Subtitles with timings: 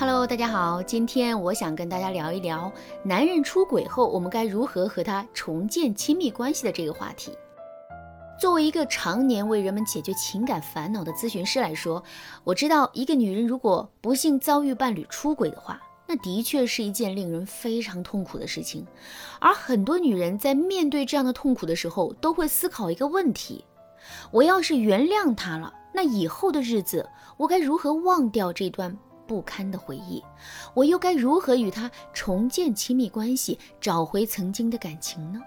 [0.00, 2.70] Hello，大家好，今天我想跟大家聊一聊
[3.02, 7.36] 男人出轨后，我们该如何和他重建亲密关系的这个话题。
[8.38, 12.00] 作为一个常年为人们解决情感烦恼的咨询师来说，
[12.44, 18.86] 我知道一个女人如果不幸遭遇伴侣出轨的话，那的确是一件令人非常痛苦的事情。
[19.40, 23.64] 而很多女人在面对这样的痛苦的时候，都会思考一个问题：
[24.30, 27.04] 我要是原谅他了，那以后的日子
[27.36, 28.96] 我该如何忘掉这段
[29.28, 30.20] 不堪的回忆？
[30.74, 35.40] 我又该如何与他重建亲密关系，找回曾经的感情呢？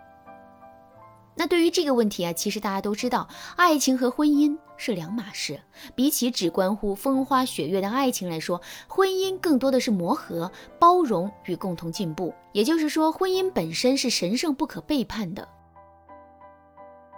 [1.34, 5.59] 那对于这个问题啊，其实大家都知道，爱情和婚姻是两码事。
[5.95, 12.34] 比起只关乎风花雪月的爱情来说，婚姻更多的是磨合、包容与共同进步。
[12.52, 15.48] 也就是说，婚姻本身是神圣不可背叛的。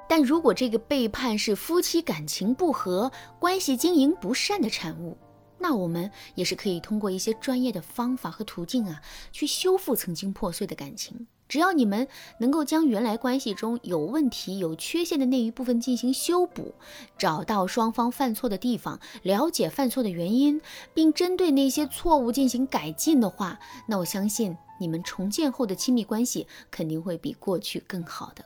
[0.08, 5.18] 但如果这个背叛是夫妻感情不和、关系经营不善的产物，
[5.64, 11.26] 那我们也是可以通过一些专业的方法和途径啊，去修复曾经破碎的感情。
[11.48, 12.06] 只要你们
[12.40, 16.76] 能够将原来关系中有问题、有缺陷的那一部分进行修补，
[17.18, 20.60] 找到双方犯错的地方，了解犯错的原因，
[20.94, 28.44] 并针对那些错误进行改进的话，那我相信你们重建后的亲密关系肯定会比过去更好的。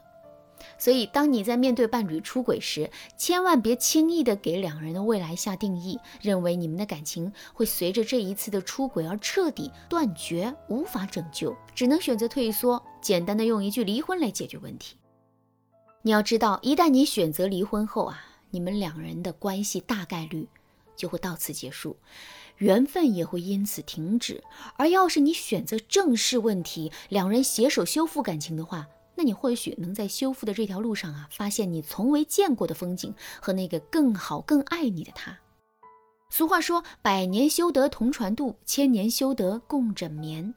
[0.78, 14.96] 所以，当你在面对伴侣出轨时，千万别轻易的给两人的未来下定义，认为你们的感情会随着这一次的出轨而彻底断绝，无法拯救，只能选择退缩，简单的用一句离婚来解决问题。
[16.02, 20.48] 你要知道，一旦你选择离婚后啊，你们两人的关系大概率
[20.94, 21.96] 就会到此结束，
[22.58, 24.44] 缘分也会因此停止。
[24.76, 28.86] 而要是你选择正视问题，两人携手修复感情的话，
[29.18, 35.36] 那你或许能在修复的这条路上啊，发现你从未见过的风景和那个更好、更爱你的他。
[36.30, 40.54] 俗话说：“百年修得同船渡，千年修得共枕眠。”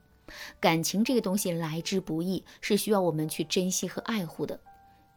[0.62, 4.60] 感情这个东西来之不易，是需要我们去珍惜和爱护的。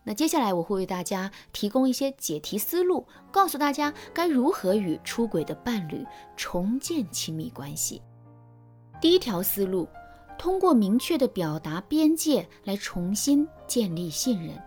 [0.05, 6.03] 那接下来我会为大家提供一些解题思路，告诉大家该如何与出轨的伴侣
[6.35, 8.01] 重建亲密关系。
[9.03, 9.87] 第一条思路。
[10.39, 14.61] 通过明确的表达边界来重新建立信任，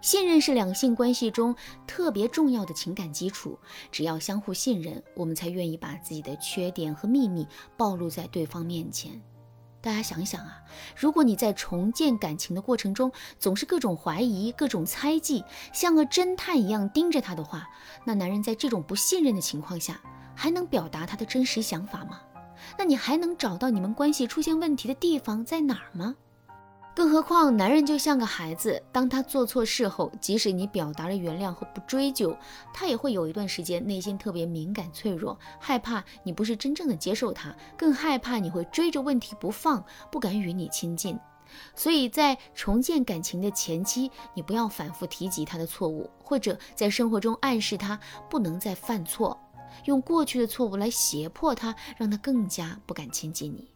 [0.00, 1.54] 信任是两性关系中
[1.86, 3.58] 特别重要的情感基础。
[3.92, 9.20] 只要相互信任，我们才愿意把自己的缺点和秘密暴露在对方面前。
[9.82, 10.60] 大家想想啊，
[10.94, 15.42] 如果你在重建感情的过程中总是各种怀疑、各种猜忌，
[15.72, 17.66] 像个侦探一样盯着他的话，
[18.04, 19.98] 那男人在这种不信任的情况下，
[20.34, 22.20] 还能表达他的真实想法吗？
[22.78, 26.14] 那你还能找到你们关系出现问题的地方在哪儿吗？
[26.92, 32.36] 更何况男人就像个孩子，当他做错事后，即使你表达了原谅和不追究，
[32.74, 41.18] 他也会有一段时间内心特别敏感脆弱，害怕你不是真正的接受他，更害怕你会追着问题不放，不敢与你亲近。
[41.74, 47.98] 所以在重建感情的前期，你不要反复提及他的错误，或者在生活中暗示他
[48.28, 49.38] 不能再犯错。
[49.84, 53.68] 用过去的错误来胁迫他，让他更加不敢亲近你。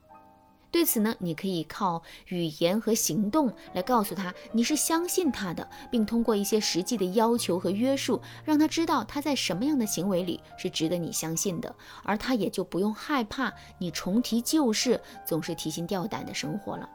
[0.71, 11.72] 对此呢，你可以靠语言和行动来告诉他你是相信他的，并通过一些实际的要求和约束，让他知道他在什么样的行为里是值得你相信的，
[12.03, 16.91] 而他也就不用害怕你重提旧事，总是提心吊胆的生活了。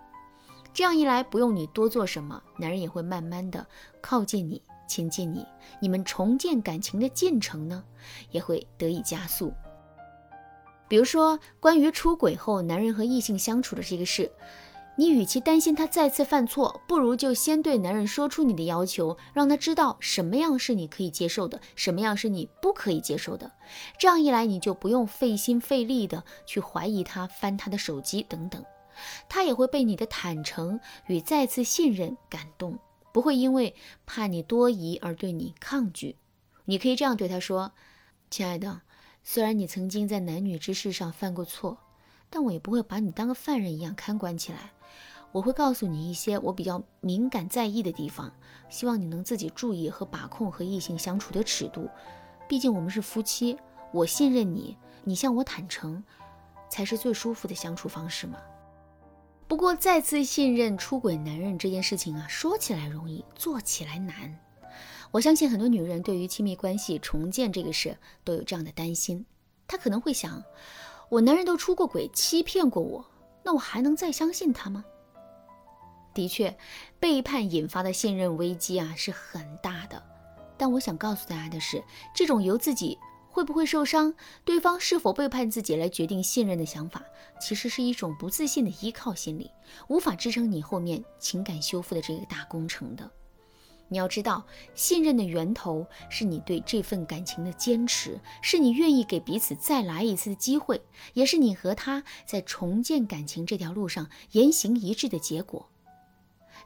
[0.73, 3.65] 这样一来，不用你多做什么，男人也会慢慢的
[4.01, 4.61] 靠近你。
[4.89, 5.45] 亲近你，
[5.79, 7.81] 你们重建感情的进程呢，
[8.31, 9.53] 也会得以加速。
[10.89, 14.31] 比如说，关于出轨后男人和异性相处的这个事，
[14.97, 23.49] 你与其担心他再次犯错，不如就先对男人说出你的要求，让他知道什么样是你可以接受的，什么样是你不可以接受的。
[23.99, 28.65] 这样一来，你就不用费心费力的去怀疑他、翻他的手机等等，
[29.29, 32.77] 他也会被你的坦诚与再次信任感动。
[33.11, 33.75] 不会因为
[34.05, 36.15] 怕你多疑而对你抗拒，
[36.65, 37.71] 你可以这样对他说
[38.29, 38.81] ：“亲爱的，
[39.23, 41.77] 虽然你曾经在男女之事上犯过错，
[42.29, 44.71] 但我也不会把你当个犯人一样看管起来。
[45.31, 48.33] 我会告诉你一些我比较敏感在意的地方，
[48.69, 51.89] 希望你能自己注意和把控和异性相处的尺度。
[52.47, 53.57] 毕竟我们是夫妻，
[53.91, 56.03] 我信任你，你向我坦诚，
[56.69, 58.37] 才是最舒服的相处方式嘛。”
[59.49, 64.39] 不过，再次信任出轨男人这件事情啊，说起来容易，做起来难。
[65.09, 69.25] 我相信很多女人对于亲密关系重建这个事都有这样的担心。
[69.67, 70.43] 她可能会想：
[71.09, 73.03] 我男人都出过轨，欺骗过我，
[73.43, 74.85] 那我还能再相信他吗？
[76.13, 76.55] 的确，
[76.99, 79.99] 背叛引发的信任危机啊是很大的。
[80.57, 82.99] 但我想告诉大家的是，这种由自己
[83.31, 87.03] 会不会受伤，对方是否背叛自己来决定信任的想法，
[87.39, 89.49] 其实是一种不自信的依靠心理，
[89.87, 93.09] 无法支撑你后面情感修复的这个大工程的。
[93.91, 94.45] 你要知道，
[94.75, 100.79] 信任的源头是你对这份感情的坚持，是你愿意给彼此再来一次的机会，
[101.13, 105.67] 也是你和他在重建感情这条路上言行一致的结果。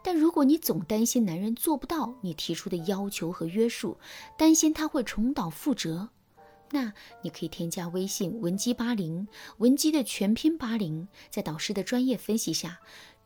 [0.02, 3.98] 但如果你总担心男人做不到你提出的要求和约束，
[4.38, 6.10] 担心他会重蹈覆辙，
[6.74, 6.92] 那
[7.22, 9.28] 你可以添加微信文姬八零，
[9.60, 12.80] 文姬的全拼八零，在导师的专业分析下，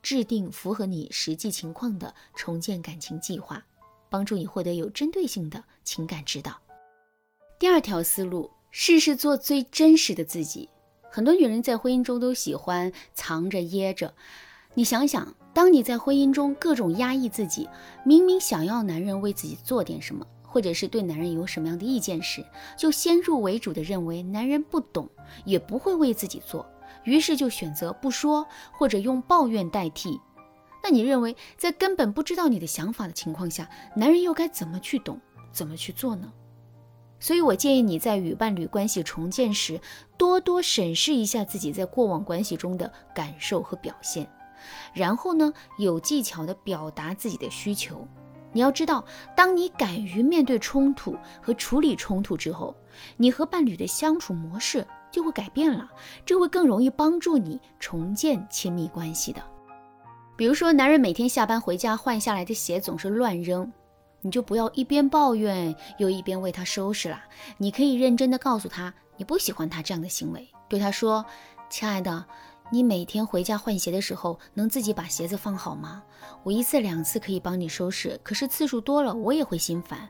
[0.03, 3.63] 制定符合你实际情况的重建感情计划。
[4.09, 6.57] 帮助你获得有针对性的情感指导。
[7.57, 10.67] 第二条思路，试试做最真实的自己。
[11.09, 14.13] 很多女人在婚姻中都喜欢藏着掖着。
[14.73, 17.69] 你想想，当你在婚姻中各种压抑自己，
[18.05, 22.43] 明明想要男人为自己做点什么，或者是对男人有什么样的意见时，
[22.75, 25.07] 就先入为主的认为男人不懂，
[25.45, 26.65] 也不会为自己做，
[27.03, 30.19] 于是就选择不说，或者用抱怨代替。
[30.83, 35.21] 那你认为，在根本不知道你的想法的情况下，男人又该怎么去懂，
[35.51, 36.33] 怎么去做呢？
[37.19, 39.79] 所以我建议你在与伴侣关系重建时，
[40.17, 44.27] 多多审视一下自己在过往关系中的感受和表现，
[44.91, 48.07] 然后呢，有技巧地表达自己的需求。
[48.57, 49.05] 你要知道，
[49.35, 52.75] 当你敢于面对冲突和处理冲突之后，
[53.15, 55.87] 你和伴侣的相处模式就会改变了，
[56.25, 59.39] 这会更容易帮助你重建亲密关系的。
[60.35, 63.71] 比如说，男人每天下班回家换下来的鞋总是乱扔，
[64.21, 67.21] 你就不要一边抱怨又一边为他收拾了。
[67.59, 71.23] 你可以认真的告诉他，你不喜欢他这样的行为，对他说
[71.69, 72.25] ：“亲爱的，
[72.69, 76.03] 你每天回家换鞋的时候，能自己把鞋子放好吗？
[76.43, 80.09] 我一次两次可以帮你收拾，可是次数多了，我也会心烦。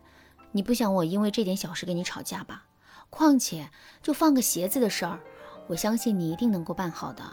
[0.51, 2.63] 你不想我因为这点小事跟你吵架吧？
[3.11, 3.69] 况且，
[4.01, 5.19] 就放个鞋子的事儿，
[5.67, 7.23] 我相信你一定能够办好的。”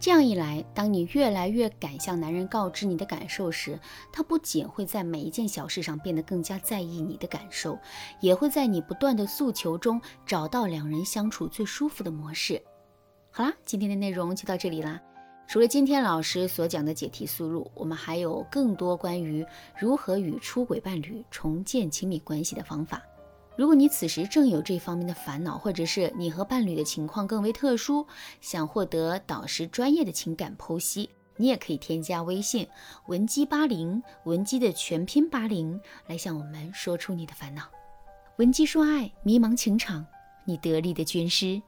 [0.00, 3.78] 这样一来，当你越来越敢向男人告知你的感受时，
[4.10, 7.78] 他不仅会在每一件小事上变得更加在意你的感受，
[8.18, 12.62] 也会在你不断的诉求中找到两人相处最舒服的模式。
[13.32, 15.00] 好啦，今天的内容就到这里啦。
[15.46, 19.46] 除了今天老师所讲的解题思路，我们还有更多关于
[19.78, 23.00] 如何与出轨伴侣重建亲密关系的方法。
[23.56, 28.04] 如果你此时正有这方面的烦恼，或者是你和伴侣的情况更为特殊，
[28.40, 32.66] 想获得导师专业的情感剖析，你也可以添加微信
[33.06, 37.62] 文姬八零，文姬的全拼八零，来向我们说出你的烦恼。
[38.38, 40.04] 文姬说爱，迷茫情场，
[40.44, 41.62] 你得力的军师。